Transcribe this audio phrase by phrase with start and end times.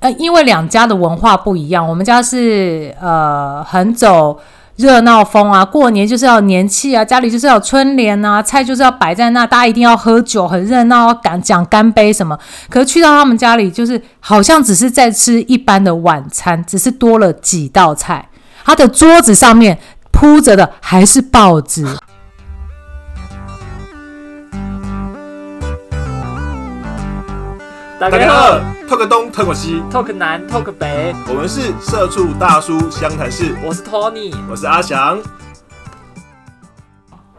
[0.00, 4.38] 呃，因为两家的文化不一样，我们家是呃很走
[4.76, 12.38] 热闹风啊，过年就是要年气啊，家里就是要春联啊，菜就是要摆在那，大家一定要喝酒，很热闹，讲讲干杯什么。
[12.70, 18.28] 可是去到他们家里，就是好像只是在吃一般的晚餐，只是多了几道菜，
[18.64, 19.76] 他的桌子上面
[20.12, 21.84] 铺着的还是报纸。
[28.00, 35.20] 大家好，talk 东 talk 西，talk 南 talk 北，我们是社畜大叔湘潭市，我是 Tony，我是阿翔。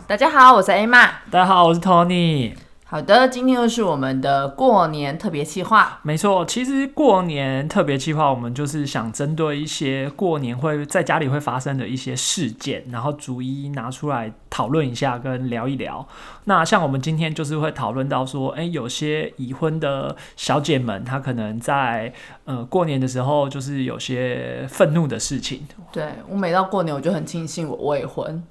[0.05, 1.07] 大家好，我是 A 玛。
[1.31, 2.55] 大家好，我是 Tony。
[2.83, 5.99] 好的，今天又是我们的过年特别计划。
[6.01, 16.05] 没错，其实过年特别计划，我们就是想针对一些过年会在家里会发生的一些事件，然后逐一拿出来讨论一下，跟聊一聊。
[16.43, 22.11] 那像我们今天就是会讨论到说，哎，有些已婚的小姐们，她可能在
[22.43, 25.65] 呃过年的时候，就是有些愤怒的事情。
[25.93, 28.43] 对我每到过年，我就很庆幸我未婚。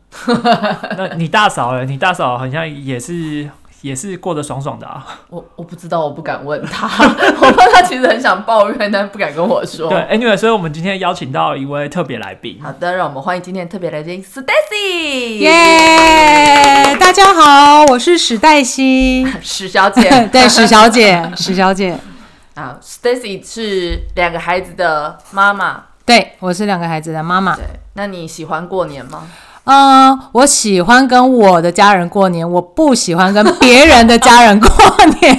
[0.97, 1.85] 那你大嫂呢？
[1.85, 3.51] 你大嫂好像也是。
[3.83, 5.07] 也是过得爽爽的啊！
[5.31, 6.87] 我我不知道，我不敢问他。
[7.41, 9.89] 我怕他其实很想抱怨，但不敢跟我说。
[9.89, 12.59] 对，Anyway，所以我们今天邀请到一位特别来宾。
[12.61, 15.39] 好的，让我们欢迎今天特别来宾 Stacy。
[15.39, 16.97] 耶！
[16.99, 20.09] 大家好，我是史黛西， 史小姐。
[20.33, 21.97] 对，史小姐，史小姐。
[22.55, 25.85] 啊，Stacy 是两个孩子的妈妈。
[26.05, 27.55] 对，我是两个孩子的妈妈。
[27.55, 29.29] 对，那你喜欢过年吗？
[29.71, 34.71] 嗯，我喜欢跟我的家人过年，我不喜欢跟别人的家人过
[35.21, 35.39] 年。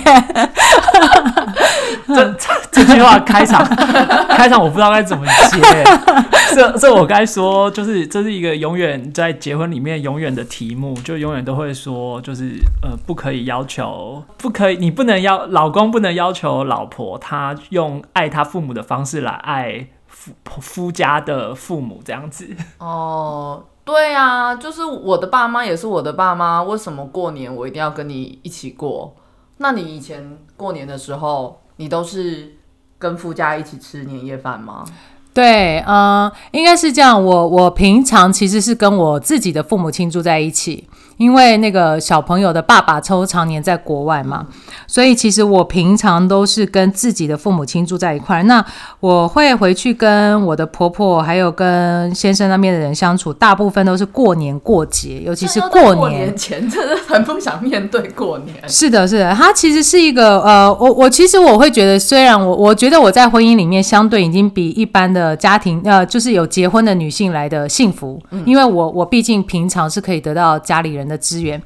[2.05, 2.35] 这
[2.71, 3.65] 这句话开场，
[4.29, 5.59] 开场我不知道该怎么接。
[6.53, 22.47] 这这我该说，就是这是一个永远在结婚里面永远的题目，就永远都会说，就是呃，不可以要求，不可以，你不能要老公不能要求老婆他用爱他父母的方式来爱夫夫家的父母这样子。
[22.77, 23.63] 哦。
[23.89, 29.15] 对啊，就是我的爸妈也是我的爸妈，为什么过年我一定要跟你一起过？
[29.57, 32.55] 那你以前过年的时候，你都是
[32.99, 34.85] 跟夫家一起吃年夜饭吗？
[35.33, 37.23] 对，嗯，应该是这样。
[37.23, 40.87] 我我平常其实是跟我自己的父母亲住在一起。
[41.19, 44.47] 因为那个小朋友的爸爸抽常年在国外嘛，
[44.87, 48.41] 所以其实我平常都是跟自己的父母亲住在一块。
[48.43, 48.65] 那
[49.01, 58.55] 我会回去跟我的婆婆还有跟先生那边的人相处，大部分都是过年过节，尤其是过年前，真的很不想面对过年。
[58.69, 71.08] 是的，是的，他其实是一个呃，我我其实我会觉得，虽然我我觉得我在婚姻里面相对已经比一般的家庭呃，就是有结婚的女性来的幸福，因为我我毕竟平常是可以得到家里人。
[71.09, 71.59] 的资源，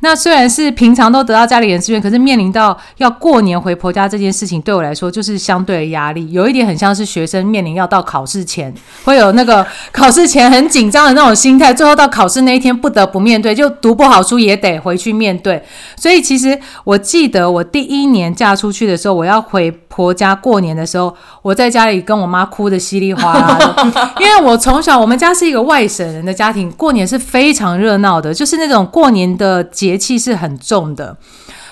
[0.00, 15.62] 那虽然是平常都得到家里人支援，可是面临到要过年回婆家这件事情，对我来说就是相对的压力，有一点很像是学生面临要到考试前，会有那个考试前很紧张的那种心态，最后到考试那一天不得不面对，就读不好书也得回去面对。
[15.96, 28.87] 所以其实我记得我第一年嫁出去的时候，我要回婆家过年的时候，我在家里跟我妈哭的稀里哗啦的， 因为我从小我们家是一个外省人的家庭，过年是非常热闹的，就是那种。
[28.88, 31.16] 过年的节气是很重的，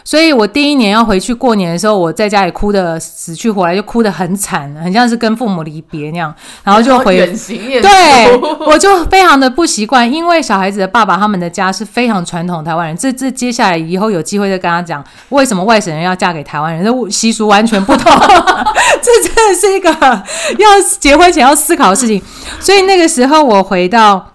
[0.04, 18.12] 所以我第一年要回去过年的时候，我在家里哭的死去活来，就哭得很惨，很像是跟父母离别那样，然后就回对，我就非常的不习惯，因为小孩子的爸爸他们的家是非常传统台湾人，这这接下来以后有机会再跟他讲，为什么外省人要嫁给台湾人，这习俗完全不同，
[19.02, 20.68] 这真的是一个要
[21.00, 22.22] 结婚前要思考的事情，
[22.60, 24.32] 所以那个时候我回到。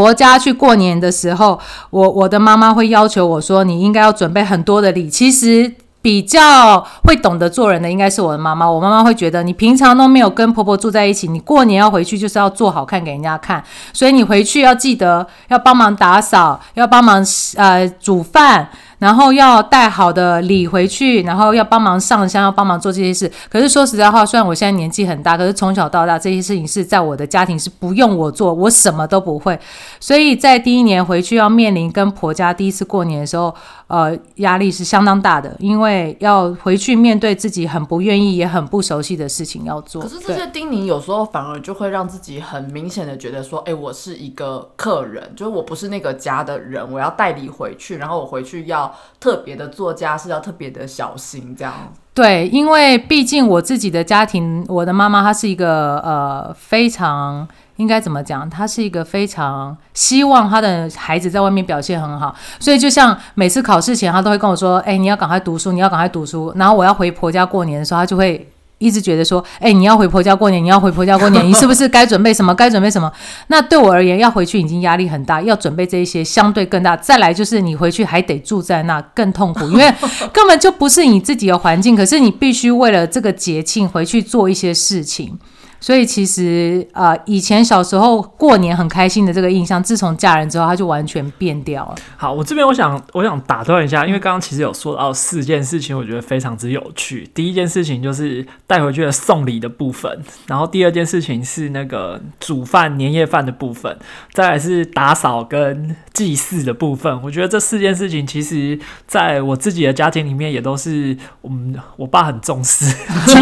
[0.00, 1.58] 婆家去过年的时候，
[1.90, 8.70] 我我的妈妈会要求我说：“你应该要准备很多的礼。”其实比较会懂得做人的应该是我的妈妈。
[8.70, 17.24] 我妈妈会觉得你平常都没有跟婆婆住在一起，你过年要回去就是要做好看给人家看，所以你回去要记得要帮忙打扫，要帮忙
[17.56, 18.68] 呃煮饭。
[18.98, 23.30] 然后要带好的礼回去，然后要帮忙上香，要帮忙做这些事。
[23.50, 29.58] 可是说实在话，虽然我现在年纪很大，可是从小到大这些事情是在我的家庭是不用我做，我什么都不会。
[30.00, 33.54] 所以在第一年回去要面临跟婆家第一次过年的时候，
[33.88, 40.02] 呃，压力是相当大的，因为要回去面对自己很不愿意也很不熟悉的事情要做。
[40.02, 48.94] 可是这些叮咛有时候反而就会让自己很明显的觉得说，哎，我是一个客人，就是我不是那个家的人，我要带礼回去，然后我回去要。
[49.18, 57.46] 特别的做家事要特别的小心，这样对，因为毕竟我自己的家庭，我的妈妈她是一个呃非常
[57.76, 68.48] 应该怎么讲，她是一个非常希望她的孩子在外面表现很好，所以就像每次考试前，她都会跟我说：“哎，你要赶快读书，你要赶快读书。”然后我要回婆家过年的时候，她就会
[68.78, 72.54] 一直觉得说，哎、你要回婆家过年，你要回婆家过年，你是不是 该准备什么？
[72.54, 73.10] 该准备什么？
[73.48, 76.96] 那对我而言，要回去已经压力很大，要准备这一些相对更大。
[76.96, 79.92] 再来就是你回去还得住在那，更痛苦， 因为
[80.32, 85.38] 根本就不是你自己的环境，可是你必须为了这个节庆回去做一些事情。
[85.86, 91.94] 所以其实呃，以前小时候过年很开心的这个印象，自从嫁人之后，它就完全变掉了。
[92.16, 97.30] 好，我这边我想我想打断一下，因为刚刚其实有说到四件事情，我觉得非常之有趣。
[97.32, 103.96] 第一件事情就是带回去的送礼的部分，然后第二件事情是那个煮饭年夜饭的部分，
[104.32, 107.22] 再来是打扫跟祭祀的部分。
[107.22, 112.86] 我觉得这四件事情，其实在我自己的家庭里面也都是我们我爸很重视，
[113.24, 113.36] 极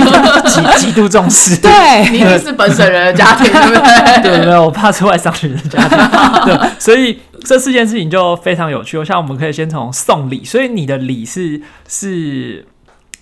[0.51, 1.57] 极极度重视。
[1.57, 4.23] 对，定是本省人的家庭，对不对？
[4.39, 5.99] 对，没有，我怕是外商人的家庭。
[6.45, 8.99] 对，所以这四件事情就非常有趣。
[8.99, 12.67] 我想我们可以先从送礼，所以你的礼是是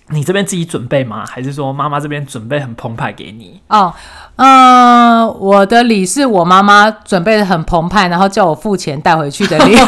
[0.08, 1.24] 你这边自己准备吗？
[1.26, 3.60] 还是说妈妈这边准备很澎湃给你？
[3.68, 3.92] 哦，
[4.36, 9.76] 嗯、我的礼是我妈妈准备的很澎湃，然后叫我付钱带回去的礼。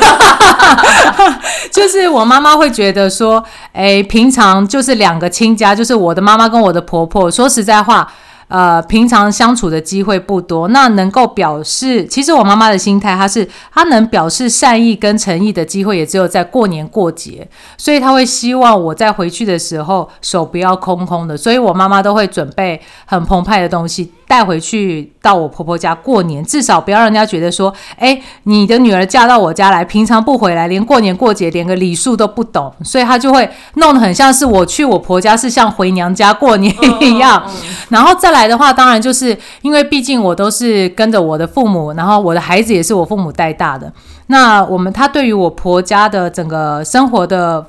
[1.70, 3.42] 就是我妈妈会觉得说，
[3.72, 7.30] 哎，平常就是两个亲家，就是我的妈妈跟我的婆婆。
[7.30, 8.10] 说实在话，
[8.54, 37.42] 呃，平常相处的机会不多，那能够表示，其实我妈妈的心态，她是她能表示善意跟诚意的机会，也只有在过年过节，所以她会希望我在回去的时候手不要空空的，所以我妈妈都会准备很澎湃的东西带回去到我婆婆家过年，至少不要让人家觉得说，哎，你的女儿嫁到我家来，平常不回来，连过年过节连个礼数都不懂，所以她就会弄得很像是我去我婆家是像回娘家过年一样。
[37.88, 43.92] 然后再来的话，当然就是因为毕竟我都是跟着我的父母，然后我的孩子也是我父母带大的。
[44.28, 47.64] 那我们他对于我婆家的整个生活的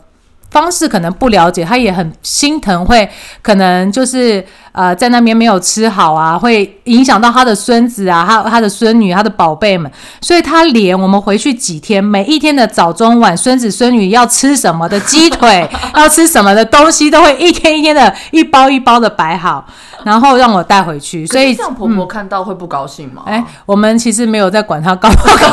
[0.51, 3.09] 方式可能不了解，他也很心疼，会
[3.41, 4.41] 可能就是
[4.71, 9.91] 呃在那边没有吃好啊，会影响到他的孙子啊，他他的孙女，他的宝贝们，
[10.21, 19.65] 所以他连我们回去几天，每一天的早中晚，孙子孙女要吃什么的鸡腿，要吃什么的东西，都会一天一天的一包一包的摆好，
[20.05, 23.23] 然后让我带回去，所以所以这样婆婆看到会不高兴吗？
[23.25, 25.45] 哎、我们其实没有在管她高不高兴，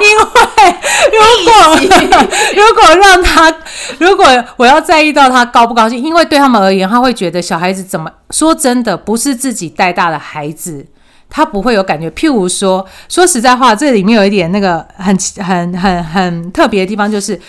[0.00, 2.18] 因为如果
[2.54, 3.52] 如果让她，
[3.98, 4.24] 如果
[4.56, 10.86] 我要在意到她高不高兴，因为对他们而言，他会觉得小孩子怎么说真的不是自己带大的孩子。
[11.34, 17.40] 他不会有感觉，譬如说，说实在话，这里面有一点那个很很很很特别的地方，就是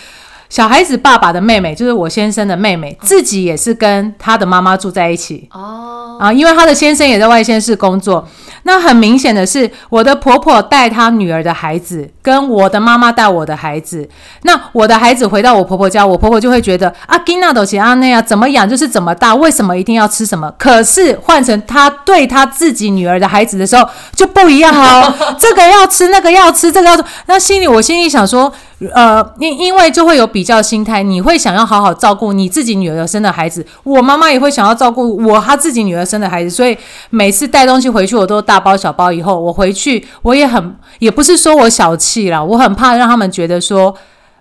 [0.54, 5.48] 小孩子爸爸的妹妹，就是我先生的妹妹，自己也是跟他的妈妈住在一起。
[5.52, 8.24] 哦，啊，因为她的先生也在外县市工作。
[8.62, 14.08] 那很明显的是，我的婆婆带她女儿的孩子，跟我的妈妈带我的孩子。
[14.42, 20.48] 那我的孩子回到我婆婆家，我婆婆就会觉得啊，吉娜斗奇阿内啊，怎么养就是怎么大，为什么一定要吃什么？
[20.56, 23.84] 可是换成她对她自己女儿的孩子的时候
[24.14, 27.04] 就不一样哦， 这个要吃，那个要吃，这个要吃。
[27.26, 28.50] 那心里我心里想说，
[28.92, 36.76] 呃，因因为就会有比较心态，你会想要好好照顾你自己女儿生的孩子，我妈妈也会想要照顾我她自己女儿生的孩子，所以
[37.10, 39.12] 每次带东西回去，我都大包小包。
[39.12, 43.94] 以后我回去，我也很也不是说我小气啦，我很怕让他们觉得说。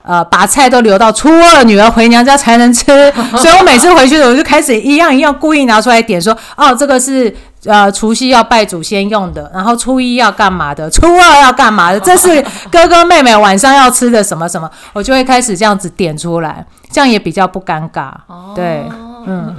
[0.05, 2.83] 呃，把菜都留到初二女儿回娘家才能吃，
[3.39, 7.33] 所以我每次回去的我就开始一样一样故意拿出来点说，哦，这个是
[7.65, 12.41] 呃除夕要拜祖先用的，然后初一要干嘛的，初二要干嘛的，这是
[12.71, 18.11] 哥哥妹妹晚上要吃的什么什么，我就会开始这样子点出来，这样也比较不尴尬。
[18.55, 18.83] 对，
[19.25, 19.55] 嗯，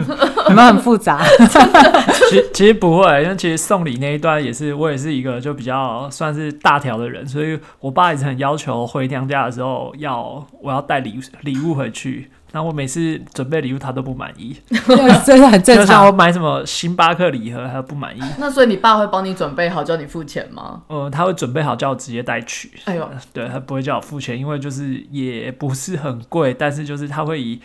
[0.49, 1.23] 有没有很复杂？
[2.29, 12.31] 其实其实不会，因为其实送礼那一段也是我也是一个就比较算是大条的人，所以我爸一直很要求回娘家的时候要我要带礼礼物回去。
[12.55, 14.57] 那我每次准备礼物他都不满意，
[15.27, 16.15] 这是很正就像我。
[16.15, 18.23] 买什么星巴克礼盒他都不满意。
[18.39, 20.81] 那所以你爸会帮你准备好，叫你付钱吗？
[20.89, 27.61] 嗯，他会准备好叫我直接带去，哎呦，对他不会叫我付钱，因为就是也不是很贵，但是就是他会以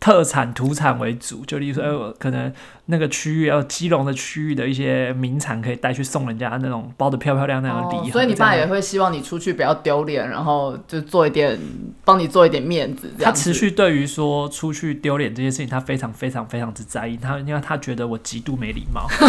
[0.00, 2.50] 特产土产为主，就例如说，哎、我可能
[2.86, 11.58] 那个区域，呃，基隆的区域的一些名产可以带去送人家那种包的漂漂亮亮的礼盒、哦所以你爸也会希望你出去不要丢脸，然后就做一点，
[12.02, 17.18] 帮你做一点面子，这他持续对于说出去丢脸这件事情，他非常非常非常之在意。
[17.18, 19.06] 他因为他觉得我极度没礼貌，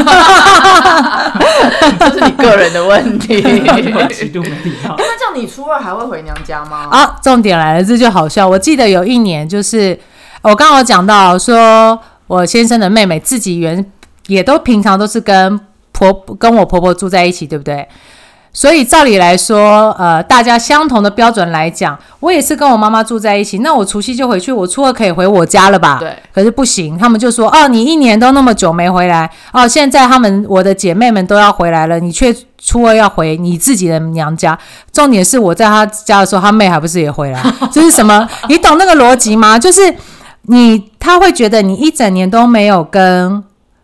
[2.00, 3.44] 这是你个人的问题。
[3.94, 4.96] 我极度没礼貌。
[4.98, 6.88] 那这样你初二还会回娘家吗？
[6.90, 8.48] 啊，重点来了，这就好笑。
[8.48, 10.00] 我记得有一年，就是
[10.42, 13.86] 我刚刚有讲到说，我先生的妹妹自己原
[14.28, 15.60] 也都平常都是跟
[15.92, 17.88] 婆跟我婆婆住在一起，对不对？
[18.54, 26.00] 所以照理来说，呃，大家相同的标准来讲，我也是跟我妈妈住在一起，那我除夕就回去，我初二可以回我家了吧？
[26.02, 26.14] 对。
[26.34, 34.58] 可是不行，他们就说，哦，你一年都那么久没回来，哦，现在他们我的姐妹们都要回来了，你却初二要回你自己的娘家。
[34.92, 37.42] 重点是我在他家的时候，他妹还不是也回来？
[37.72, 38.28] 这是什么？
[38.50, 39.58] 你懂那个逻辑吗？
[39.58, 39.82] 就是
[40.52, 43.44] 你他会觉得你一整年都没有跟。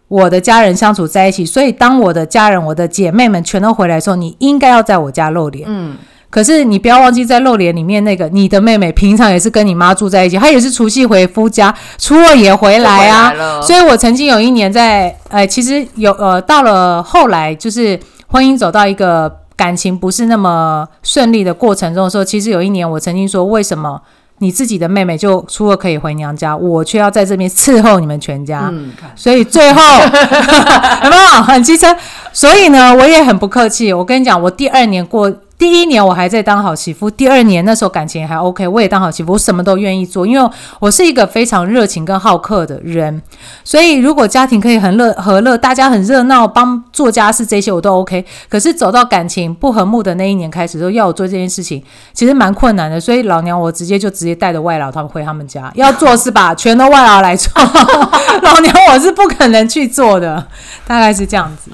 [0.09, 5.65] 我的家人相处在一起，所以当我的家人、我的姐妹们全都回来的时候，你应该要在我家露脸。
[5.67, 5.97] 嗯，
[6.29, 13.33] 可是你不要忘记，在露脸里面那个你的妹妹，平常也是跟你妈住在一起，她也是除夕回夫家，初二也回来啊。
[13.61, 23.99] 所以我曾经有一年在，呃，其实有呃，到了后来就是婚姻走到一个感情不是那么顺利的过程中的时候，其实有一年我曾经说，为什么？
[24.39, 28.71] 你自己的妹妹就除了可以回娘家，我却要在这边伺候你们全家，
[29.15, 29.81] 所以最后
[31.03, 31.87] 有没有很机车？
[32.31, 33.91] 所以呢，我也很不客气。
[33.91, 35.33] 我跟你讲，我第二年过。
[35.57, 40.49] 第一年我还在当好媳妇，第二年那时候感情还 OK，我也当好媳妇，我什么都愿意做，因为
[40.79, 43.19] 我是一个非常热情跟好客的人，
[43.63, 48.23] 所以如果家庭可以很乐和乐，大家很热闹，帮做家事这些我都 OK。
[48.47, 51.83] 可是走到感情不和睦的那一年开始，说要我做这件事情，
[52.13, 53.01] 其实蛮困难的。
[53.01, 56.53] 所以老娘我直接就直接带着外劳他们回他们家，要做是吧？
[56.53, 57.51] 全都外劳来做，
[58.43, 60.45] 老娘我是不可能去做的，
[60.85, 61.71] 大概是这样子。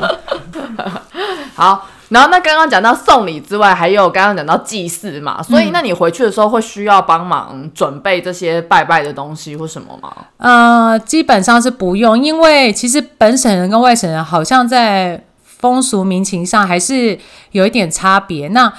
[1.54, 1.90] 好。
[2.14, 10.14] 然后那刚刚讲到送礼之外，还有刚刚讲到祭祀嘛，所以那你回去的时候会需要帮忙准备这些拜拜的东西或什么吗？
[10.38, 17.18] 呃，基本上是不用，因为其实本省人跟外省人好像在风俗民情上还是
[17.52, 18.48] 有一点差别。
[18.50, 18.72] 那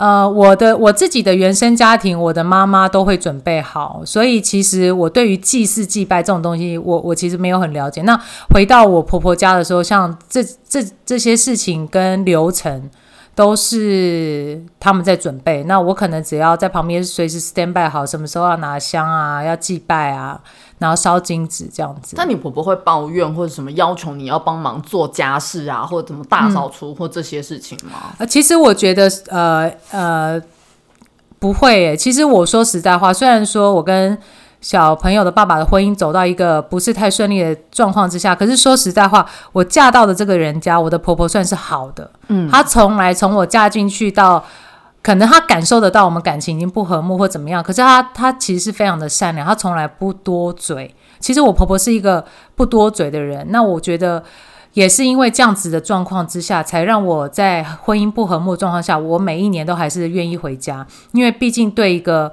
[0.00, 8.00] 呃，我的我自己的原生家庭，我的妈妈都会准备好，所以其实我对于祭祀祭拜这种东西，我我其实没有很了解。
[8.02, 12.88] 那回到我婆婆家的时候，像这这这些事情跟流程。
[13.40, 20.38] 都是他们在准备，那我可能只要在旁边随时 stand by 好，什么时候要拿香啊，要祭拜啊，
[20.76, 22.16] 然后烧金纸这样子。
[22.18, 28.12] 那你婆婆会抱怨或者什么要求你要帮忙做家事啊，或者怎么大扫除或这些事情吗？
[28.18, 30.42] 呃，其实我觉得，呃呃，
[31.38, 31.96] 不会。
[31.96, 34.18] 其实我说实在话，虽然说我跟
[34.60, 42.10] 小朋友的爸爸的婚姻走到一个不是太顺利的状况之下，可是说实在话，我嫁到的这个人家，我的婆婆算是好的。
[42.28, 44.44] 嗯，她从来从我嫁进去到，
[45.02, 50.94] 可能她感受得到我们感情已经不和睦或怎么样，可是她她其实是非常的善良，她从来不多嘴。
[51.20, 52.22] 其实我婆婆是一个
[52.54, 54.22] 不多嘴的人，那我觉得
[54.74, 62.30] 也是因为这样子的状况之下，才让我在婚姻不和睦状况下，我每一年都还是愿意回家，因为毕竟对一个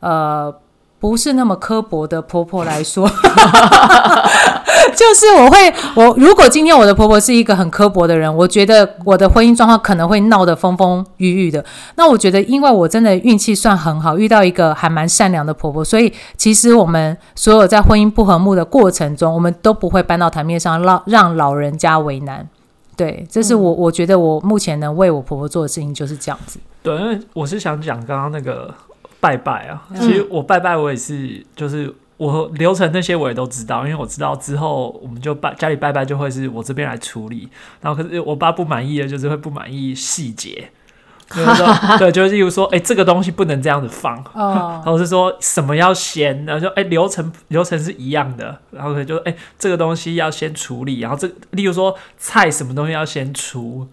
[0.00, 0.54] 呃。
[1.00, 3.08] 不是那么刻薄的婆婆来说，
[4.94, 11.64] 就是我会我如果今天我的婆婆是一个很刻薄的人，我觉得我的婚姻状况可能会闹得风风雨雨的。
[11.94, 22.46] 那我觉得，因为我真的运气算很好，遇到一个还蛮善良的婆婆，所以其实我们所有在婚姻不和睦的过程中，我们都不会搬到台面上让让老人家为难。
[22.94, 26.60] 对，这是我我觉得我目前能为我婆婆做的事情就是这样子。
[26.82, 28.74] 对，因为我是想讲刚刚那个。
[29.20, 29.86] 拜拜啊！
[29.94, 37.48] 其实我拜拜，我也是，就是我流程那些我也都知道，因为我知道之后我们就拜家里拜拜就会是我这边来处理。
[37.82, 40.70] 然后可是我爸不满意的，就是会不满意细节，
[41.98, 53.86] 对， 就是例如说，哎，这个东西不能这样子放，然后是说什么要先，然后就哎流程流程是一样的，然后可能就哎这个东西要先处理，然后这例如说菜什么东西要先出，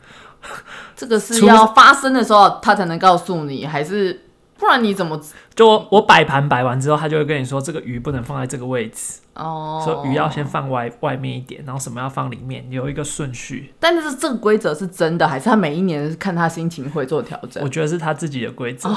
[0.96, 4.22] 这个是要发生的时候他才能告诉你，还是？
[4.68, 5.18] 不然你怎么
[5.56, 13.74] 就我摆盘摆完之后，他就会跟你说这个鱼不能放在这个位置哦，说鱼要先放外外面一点，然后什么要放里面，有一个顺序。
[13.80, 17.64] 但是这个规则是真的，还是他每一年看他心情会做调整？
[17.64, 18.90] 我觉得是他自己的规则，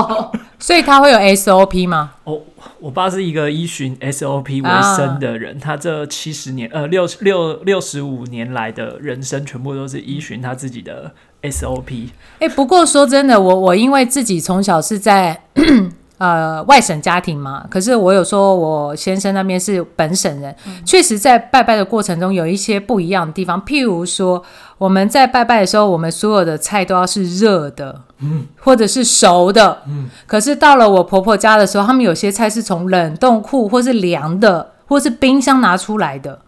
[0.60, 2.12] 所以他会有 SOP 吗？
[2.24, 2.42] 哦，
[2.78, 11.14] 我爸是一个依循 SOP 为生的人，他这七十年呃六六六十五年来的人生，全部都是依循他自己的。
[11.50, 15.40] SOP，哎，不过说真的，我我因为自己从小是在
[16.18, 23.60] 呃外省家庭嘛，可是我有说我先生那边是本省人，确实在拜拜的过程中有一些不一样的地方。
[23.62, 24.42] 譬如说，
[24.78, 30.08] 我们在拜拜的时候，我们所有的菜都要是热的，嗯，或者是熟的，嗯。
[30.26, 36.40] 可是到了我婆婆家的时候，他们有些菜是从冷冻库或是凉的，或是冰箱拿出来的，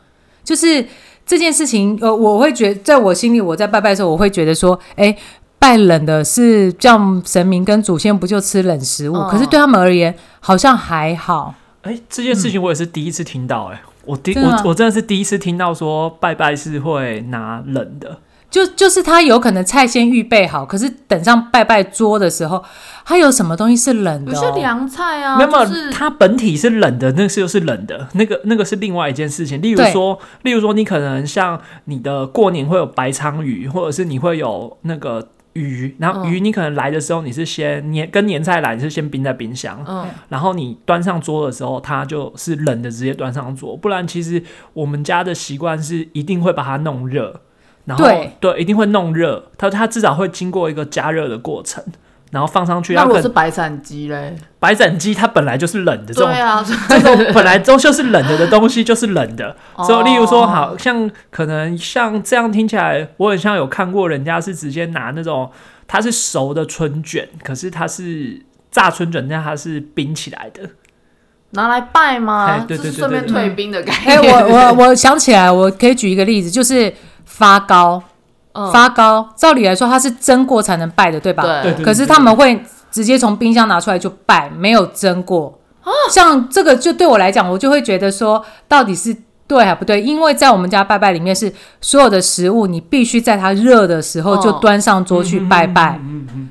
[0.42, 0.86] 就是。
[1.28, 5.14] 这件事情，呃，我会觉，在我心里，我在拜拜的时候，我会觉得说，哎，
[5.58, 9.14] 拜冷的是叫神明跟祖先，不就吃冷食物？
[9.30, 11.54] 可是对他们而言，好像还好。
[11.82, 18.18] 哎，这件事情我也是第一次听到，哎，我第我我真的是第一次听到说拜拜是会拿冷的。
[18.50, 22.64] 就就是他有可能菜先预备好，可是等上拜拜桌的时候，
[23.04, 24.40] 他有什么东西是冷的、有哦？
[24.40, 29.60] 些凉菜啊，没有就是它本体是冷的，那个是又是冷的，那个那个是另外一件事情。
[29.60, 43.76] 例如对说，例如说，你可能像你的过年会有白鲳鱼，或者是你会有那个鱼，然后嗯鱼你可能来的时候你是先年跟年菜来，你是先冰在冰箱，嗯，然后你端上桌的时候，它就是冷的直接端上桌。
[43.76, 47.42] 不然其实我们家的习惯是一定会把它弄热，
[47.88, 48.04] 然后
[48.38, 51.82] 对一定会弄热，它它至少会经过一个加热的过程。
[52.30, 54.36] 然后放上去，那如果是白斩鸡嘞？
[54.58, 65.50] 白斩鸡它本来就是冷的，这种对啊， 这种本来都就是冷的的东西就是冷的，所以例如说，哦好像可能像这样听起来，我很像有看过人家是直接拿那种
[65.86, 70.68] 它是熟的春卷，可是它是炸春卷，但它是冰起来的。
[71.52, 72.64] 拿来拜吗哎？
[72.68, 74.34] 对对对就是顺便对对退兵的概哎、念。
[74.34, 76.92] 我我我想起来，我可以举一个例子，就是
[77.38, 78.02] 发糕。
[78.52, 81.44] 嗯发糕，照理来说它是蒸过才能拜的，对吧？
[81.44, 85.56] 对对对可是他们会直接从冰箱拿出来就拜，没有蒸过。
[85.84, 89.16] 啊像这个就对我来讲，我就会觉得说，到底是
[89.46, 90.02] 对还不对？
[90.02, 96.00] 因为在我们家拜拜里面是所有的食物，你必须在它热的时候就哦端上桌去拜拜。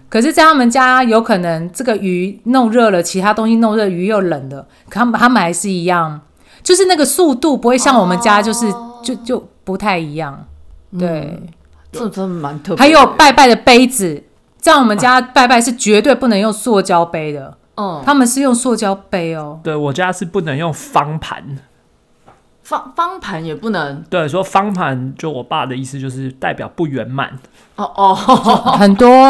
[0.08, 6.22] 可是，在他们家有可能这个鱼弄热了，其他东西弄热，鱼又冷了，可他们他们还是一样，
[6.64, 10.46] 就是那个速度不会像我们家，就是、哦就就不太一样。
[10.98, 11.42] 对，
[11.92, 12.80] 这真的蛮特别。
[12.80, 14.24] 还有拜拜的杯子，
[14.60, 19.60] 在我们家拜拜是绝对不能用塑胶杯的，嗯，他们是用塑胶杯哦。
[19.64, 21.44] 对我家是不能用方盘，
[22.68, 27.30] 方方盘也不能对，说方盘就我爸的意思就是代表不圆满。
[27.78, 28.14] 哦哦，
[28.78, 29.24] 很多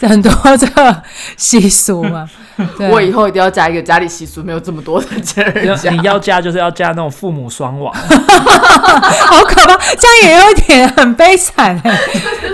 [0.00, 1.02] 很多这个
[1.36, 2.26] 习俗嘛，
[2.78, 5.42] 对我以后一定要加一个家里习俗没有这么多的人家。
[5.90, 11.98] 要你要加就是要加那种父母双亡， 好可怕，这样也有点很悲惨哎。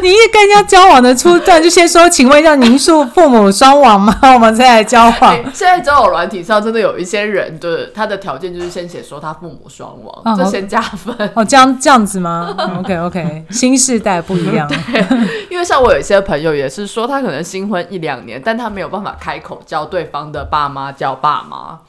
[0.06, 4.16] 你一跟人家交往的初段就先说，请问一下，您是父母双亡吗？
[4.34, 5.42] 我们再来交往哎。
[5.52, 11.12] 现在交友软体上真的有一些人，对他的条件就是先写说他父母双亡，哦这先加分。
[11.34, 12.54] 哦，这样这样子吗？
[12.78, 14.70] OK OK，新世代不一样。
[15.50, 21.80] 因为像我有一些朋友也是说，他可能新婚一两年，但他没有办法开口叫对方的爸妈叫爸妈，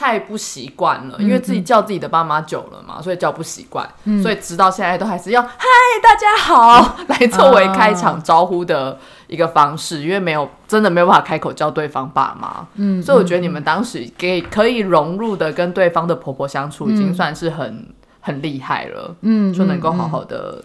[0.00, 3.86] 太不习惯了，因为自己叫自己的爸妈久了嘛，所以叫不习惯，
[4.22, 5.58] 所以直到现在都还是要“嗨，
[6.02, 17.86] 大家好” 来作为开场招呼的一个方式，因为没有真的没有办法开口叫对方爸妈，嗯，所以我觉得你们当时给可以融入的跟对方的婆婆相处，已经算是很、
[18.20, 20.64] 很厉害了，嗯，就能够好好的。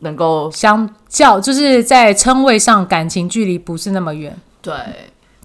[0.00, 4.36] 能够相较就是在称谓上感情距离不是那么远。
[4.60, 4.74] 对，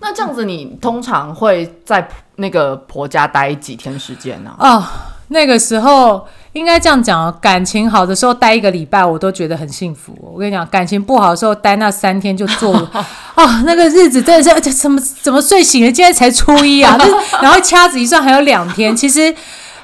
[0.01, 2.07] 那这样子你通常会在
[2.37, 4.83] 那个婆家待几天时间呢、哦，
[5.27, 10.13] 那个时候应该这样讲哦，感情好的时候待一个礼拜，我都觉得很幸福。
[10.13, 12.73] 哦、我跟你讲，感情不好的时候待那三天就做
[13.35, 17.05] 哦，那个日子真的是，而且怎么怎么睡醒了，今天才初一啊，那
[17.43, 19.35] 然后掐指一算还有两天，其实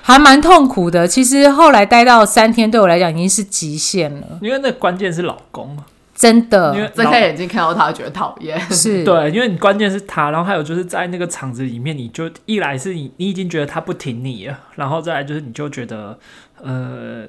[0.01, 1.07] 还蛮痛苦的。
[1.07, 5.77] 其实后来待到三天，对我来讲已经是极限了，因为那关键是老公，
[6.15, 8.59] 真的因为睁开眼睛看到他，觉得讨厌。
[8.71, 16.17] 是对，因为你关键是他，然后还有就是在那个场子里面，你就一来是你你已经觉得他不挺你了，然后再来就是你就觉得
[16.63, 17.27] 呃。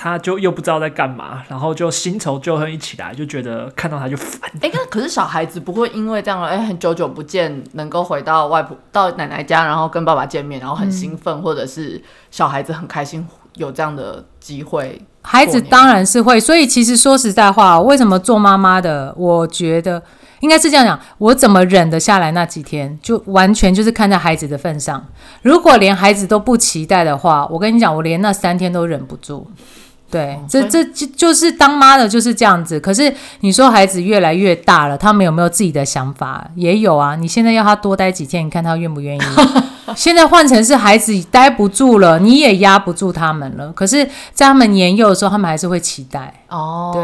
[0.00, 4.48] 他就又不知道在干嘛，然后就新仇旧恨一起来，就觉得看到他就烦。
[4.60, 15.02] 哎、那可是小孩子不会因为这样，哎、很久久不见，能够回到外婆到奶奶家，然后跟爸爸见面，然后很兴奋，或者是小孩子很开心有这样的机会。
[15.30, 20.02] 孩子当然是会，所以其实说实在话，为什么做妈妈的，我觉得
[20.40, 25.04] 应该是这样讲，我怎么忍得下来那几天，就完全就是看在孩子的份上。
[25.42, 29.46] 如果连孩子都不期待的话，我跟你讲，我连那三天都忍不住。
[30.10, 32.80] 对，这这就就是当妈的就是这样子。
[32.80, 36.48] 可是你说孩子越来越大了，他们有没有自己的想法？
[36.54, 37.14] 也有啊。
[37.14, 39.20] 你现在要他多待几天，你看他愿不愿意？
[39.96, 43.72] 现在换成是孩子待不住了，你也压不住他们了。
[43.72, 46.32] 可是，在他们年幼的时候，他们还是会期待。
[46.48, 47.02] 哦，对，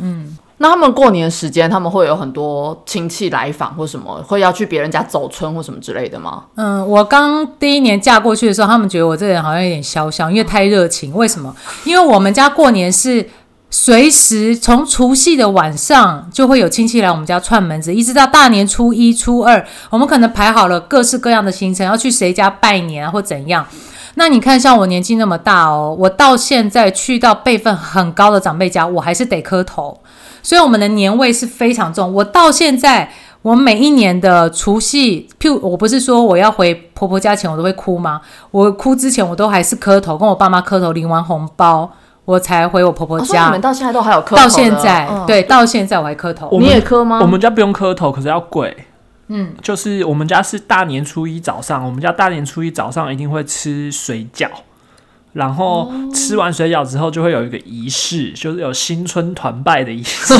[0.00, 6.44] 嗯，那他们过年时间，他们会有很多亲戚来访或什么，会要去别人家走村或什么之类的吗？
[6.54, 11.14] 嗯，我刚第一年嫁过去的时候，他们觉得我这个人好像有点嚣张，因为太热情。
[11.14, 11.54] 为什么？
[11.84, 13.28] 因为我们家过年是
[13.68, 23.66] 随时从除夕的晚上就会有亲戚来我们家串门子，一直到大年初一、初二，我们可能排好了各式各样的行程，要去谁家拜年，或怎样。
[24.14, 30.00] 那你看，像我年纪那么大哦，我到现在去到辈分很高的长辈家，我还是得磕头，
[30.42, 32.10] 所以我们的年味是非常重。
[32.14, 38.22] 我到现在，我每一年的除夕，譬如我不是说我要回婆婆家前我都会哭吗？
[38.52, 41.92] 我哭之前我都还是磕头，跟我爸妈磕头，领完红包，
[42.26, 43.50] 我才回我婆婆哦你。
[43.52, 46.50] 们到现在都还有磕头到现在，嗯对，到现在我还磕头。
[46.52, 47.20] 你们也磕吗？
[47.22, 48.76] 我们家不用磕头，可是要跪。
[49.28, 54.48] 嗯，就是我们家是大年初一早上，我们家大年初一早上一定会吃水饺，
[55.36, 60.34] 然后吃完水饺之后就会有一个仪式，就是有新春团拜的仪式，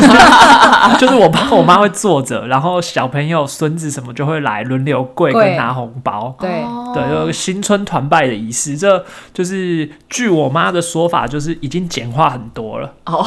[0.98, 6.34] 就是我爸我妈会坐着，然后小朋友孙子什么就会来轮流跪跪跟拿红包。
[6.40, 9.04] 对，哦对，有个新春团拜的仪式，这
[9.34, 12.90] 就是据我妈的说法，就是已经简化很多了。
[13.04, 13.22] 哦，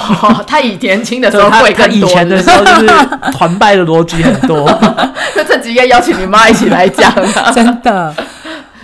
[0.47, 2.87] 他以年轻的时候对她她会更多，以前的时候就是
[3.31, 4.65] 团拜的逻辑很多，
[5.35, 7.51] 那这几个邀请你妈一起来讲啊。
[7.53, 8.15] 真的。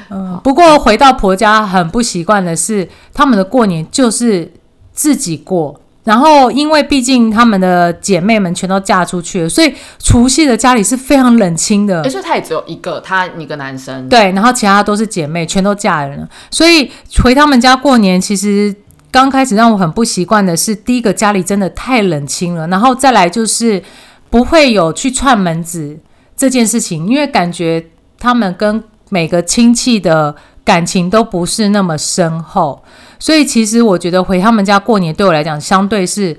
[0.10, 4.52] 嗯，不过回到婆家很不习惯的是，他们的过年就是
[4.91, 5.80] 自己过。
[6.04, 12.10] 然后，因为毕竟他们的姐妹们全都嫁出去了，所以除夕的家里是非常冷清的哎，。
[12.12, 14.08] 所以他也只有一个，他一个男生。
[14.08, 16.91] 对，然后其他都是姐妹，全都嫁人了，所以
[17.24, 18.76] 回他们家过年，其实
[19.10, 23.82] 刚开始让我很不习惯的是，第一个家里真的太冷清了，然后再来就是
[24.30, 25.98] 不会有去串门子
[26.38, 27.84] 这件事情，因为感觉
[28.20, 28.84] 他们跟
[29.15, 32.84] 每个亲戚的感情都不是那么深厚，
[33.17, 36.38] 所以其实我觉得回他们家过年对我来讲，相对是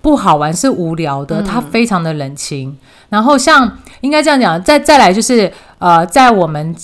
[0.00, 2.74] 不好玩，是无聊的，它非常的冷清。
[3.10, 6.74] 然后像应该这样讲，再再来就是呃，在我们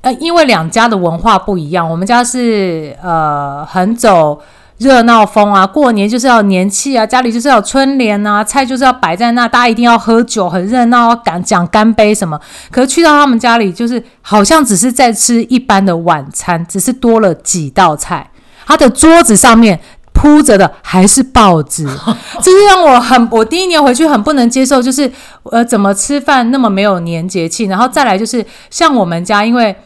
[0.00, 4.40] 呃，因为两家的文化不一样，我们家是呃很走
[4.78, 12.40] 热闹风啊，过年就是要年气啊，家里就是要有春联啊，菜就是要摆在那，大家一定要喝酒，很热闹，要干讲干杯什么。
[12.70, 18.30] 可是去到他们家里，就是好像只是在吃一般的晚餐，只是多了几道菜，
[18.66, 19.80] 他的桌子上面。
[20.20, 21.86] 铺着的还是报纸，
[22.42, 25.08] 这是让我很，我第一年回去很不能接受，就是
[25.44, 27.66] 呃，怎么吃饭那么没有年节气？
[27.66, 29.76] 然后再来就是像我们家，因为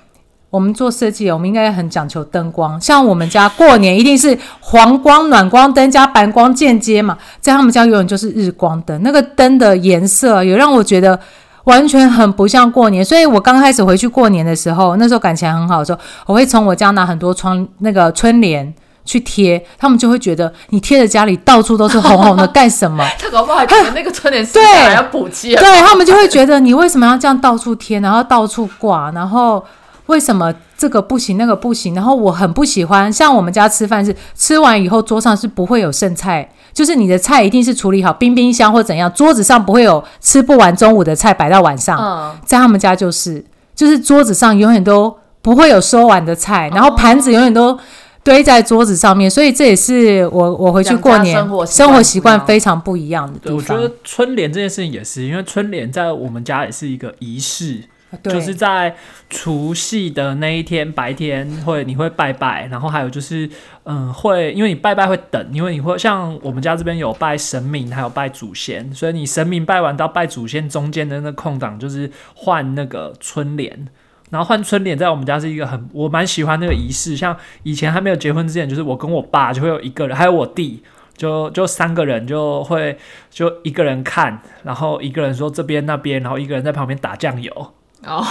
[0.53, 2.81] 我们做设计，我们应该很讲求灯光。
[2.81, 11.19] 像我们家过年一定是黄光、暖光灯加白光间接嘛，在他们家永远就是日光灯，那个灯的颜色也让我觉得。
[11.65, 23.07] 完全很不像过年，所以我刚开始回去过年的时候，那时候感情很好的时候，我会从我家拿很多窗那个春联去贴，他们就会觉得你贴的家里到处都是红红的，干什么？
[23.17, 24.59] 他搞不好还觉得那个春联是
[24.93, 25.62] 要补漆啊。
[25.62, 29.65] 对他们就会觉得你为什么要这样到处贴，然后到处挂，然后
[30.07, 31.95] 为什么这个不行那个不行？
[31.95, 41.99] 然后我很不喜欢，像我们家吃饭是吃完以后桌上是不会有剩菜，就是你的菜一定是处理好冰冰箱或怎样，桌子上不会有吃不完中午的菜摆到晚上。
[41.99, 47.79] 嗯，在他们家就是，就是桌子上永远都不会有收完的菜，然后盘子永远都
[48.25, 51.37] 堆在桌子上面，所以这也是我我回去过年
[51.67, 53.57] 生活习惯非常不一样的，地方。
[53.57, 57.83] 我觉得春联这件事情也是，因为春联在我们家也是一个仪式，对
[58.22, 58.94] 就是在
[59.31, 63.48] 除夕的那一天白天会你会拜拜，然后还有就是
[63.85, 73.88] 嗯会，因为你拜拜会等，因为你会像我们家这边有拜神明，还有拜祖先，所以你神明拜完到拜祖先中间的那空档就是换那个春联。
[74.31, 80.83] 然后换春联在我们家是一个很我蛮喜欢那个仪式，像以前还没有结婚之前，就是我跟我爸就会有一个人，还有我弟，
[81.14, 82.96] 就就三个人就会
[83.29, 87.75] 就一个人看，然后一个人说这边那边，然后一个人在旁边打酱油，
[88.07, 88.25] 哦，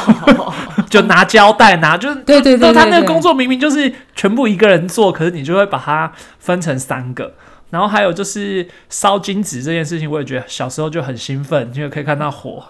[0.90, 7.34] 就拿胶带拿，就是 对对对对他那个工作明明就是全部一个人做，可是你就会把它分成三个。
[7.70, 12.62] 然后还有就是烧金纸这件事情，我也觉得小时候就很兴奋，因为可以看到火，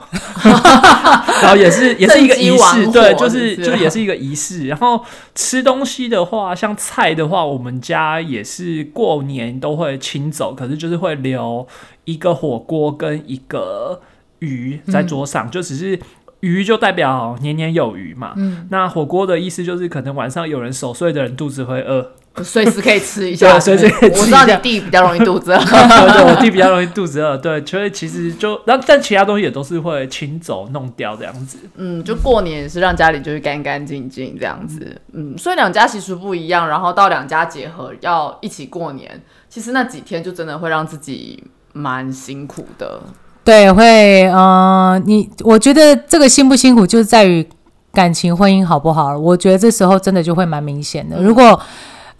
[1.42, 4.68] 然后也是也是一个仪式，对，就是是就也是一个仪式。
[4.68, 11.68] 然后吃东西的话，像菜的话，我们家也是过年都会清走，可是就是会留
[12.06, 14.02] 一个火锅跟一个
[14.38, 16.00] 鱼在桌上，就只是
[16.42, 18.34] 鱼就代表年年有余嘛。
[18.36, 22.12] 嗯，那火锅的意思就是可能晚上有人守岁的人肚子会饿，
[22.44, 23.58] 随时可以吃一下。
[23.60, 25.58] 随时可以吃一下我知道你弟比较容易肚子饿。
[25.64, 31.58] 对对，我弟比较容易肚子饿，对，所以其实就，然后但其他东西也都是会清走弄掉这样子。
[31.76, 35.00] 嗯，就过年也是让家里就是干干净净这样子。
[35.14, 43.00] 嗯，所以两家习俗不一样，然后到两家结合要一起过年，其实那几天就真的会让自己蛮辛苦的。
[43.44, 47.48] 对，会，呃，你我觉得这个辛不辛苦，就是在于
[47.92, 49.20] 感情婚姻好不好了。
[49.20, 51.22] 我觉得这时候真的就会蛮明显的。
[51.22, 51.60] 如果，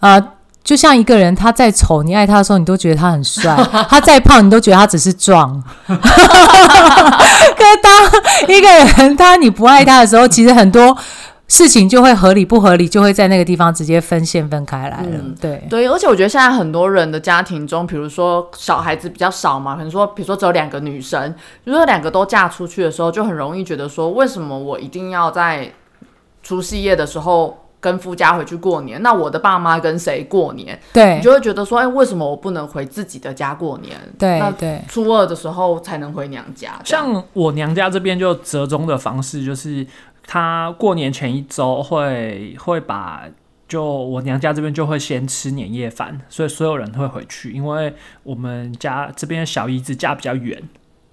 [0.00, 0.20] 呃，
[0.64, 3.56] 就像一个人，他再丑，你爱他的时候，你都觉得他很帅；
[3.88, 5.62] 他再胖，你都觉得他只是壮。
[5.86, 7.92] 可是当
[8.48, 10.96] 一个人他你不爱他的时候，其实很多
[11.52, 15.10] 事情就会合理不合理，就会在那个地方直接分线分开来了。
[15.12, 21.30] 嗯对，对，而且我觉得现在很多人的家庭中，比如说小孩子比较少嘛，可能说，比如说只有两个女生，
[21.62, 25.70] 比如果两个都嫁出去的时候，就很容易觉得说，为什么我一定要在
[26.42, 30.80] 除夕夜的时候跟夫家回去过年，那我的爸妈跟谁过年？
[30.90, 33.94] 对你就会觉得说，哎、为什么我不能回自己的家过年？
[34.18, 36.80] 那对对，初二的时候才能回娘家。
[36.82, 39.86] 像我娘家这边就折中的方式，就是
[40.26, 43.28] 她过年前一周会会把。
[43.68, 50.62] 就我娘家这边就会先吃年夜饭，所以所有人会回去，因为我们家这边小姨子家比较远，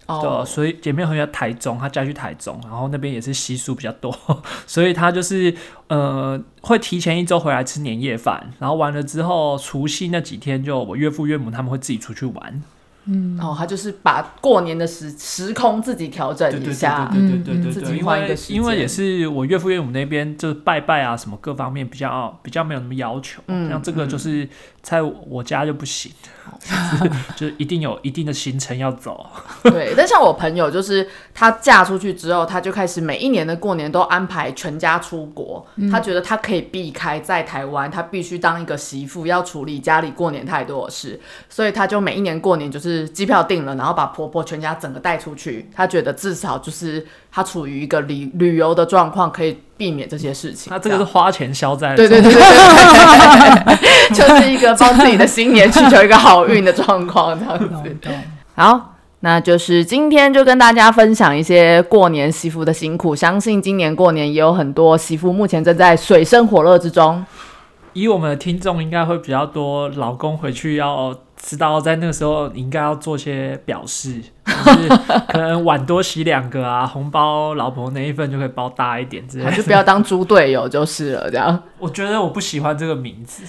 [0.05, 4.13] 对，哦，所以姐妹回在台中，她嫁去台中，然后那边也是习俗比较多，
[4.67, 5.55] 所以她就是
[5.87, 12.61] 呃会提前一周回来吃年夜饭，然后完了之后除夕那几天就我岳父岳母他们会自己出去玩，
[13.41, 17.09] 哦，他就是把过年的时时空自己调整一下。
[17.13, 24.47] 对对对对对对，自己因为换一个因为也是我岳父岳母那边就是拜拜啊什么各方面比较比较没有那么要求，嗯像这个就是
[24.81, 26.11] 在我家就不行，
[27.35, 29.25] 就是一定有一定的行程要走，
[29.63, 35.65] 对，但像我朋友，就是她嫁出去之后，她就开始每一年的过年都安排全家出国。
[35.91, 41.19] 她觉得她可以避开在台湾，她必须当一个媳妇，要处理家里过年太多的事，
[41.49, 45.69] 所以她就每一年过年就是机票订了，然后把婆婆全家整个带出去。
[45.75, 50.71] 她觉得至少就是她处于一个旅旅游的状况，可以避免这些事情。
[50.71, 57.97] 那这个是花钱消灾的对对对对对，就是一个帮自己的新年祈求一个好运的状况，这样子。
[58.55, 63.15] 好，那就是今天就跟大家分享一些过年媳妇的辛苦。
[63.15, 67.25] 相信今年过年也有很多媳妇目前正在水深火热之中。
[67.93, 74.89] 以我们的听众应该会比较多，老公回去要知道，在那个时候你应该要做些表示，就是
[75.29, 79.51] 可能碗多洗两个啊，红包老婆那一份就可以包大一点之类的。
[79.57, 81.63] 就不要当猪队友就是了，这样。
[81.79, 83.43] 我觉得我不喜欢这个名字，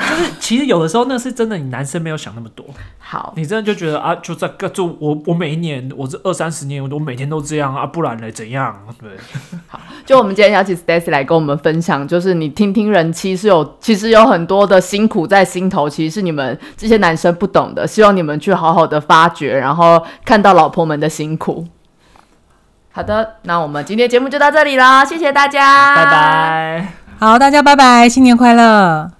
[0.00, 2.64] 就是其实有的时候那是真的，你男生没有想那么多，
[2.98, 8.74] 好，你真的就觉得啊，就在个就我我每一年我这二三十年我都每天都这样啊，不然嘞怎样？
[9.00, 9.10] 对，
[9.68, 21.66] 好就我们今天邀请 Stacy 来跟我们分享，就是你听听人妻是有，其实有很多的辛苦在心头，其实是你们这些男生不懂的，希望你们去好好的发掘，然后看到老婆们的辛苦。
[22.92, 26.92] 好的，那我们今天节目就到这里了，谢谢大家，拜拜。
[27.18, 29.19] 好，大家拜拜，新年快乐！